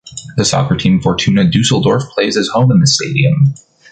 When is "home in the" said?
2.47-2.87